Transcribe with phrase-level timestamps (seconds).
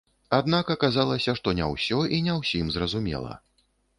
[0.35, 3.37] Аднак аказалася, што не ўсё і не ўсім зразумела.